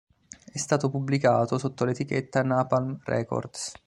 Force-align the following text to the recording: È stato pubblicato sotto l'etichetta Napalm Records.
È 0.51 0.57
stato 0.57 0.89
pubblicato 0.89 1.59
sotto 1.59 1.85
l'etichetta 1.85 2.41
Napalm 2.41 2.99
Records. 3.03 3.73